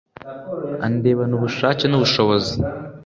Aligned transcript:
andebana 0.85 1.33
ubushake 1.37 1.83
nubushobozi 1.87 2.55